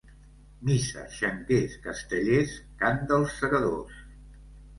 [0.69, 4.03] Missa, xanquers, castellers, cant dels segadors.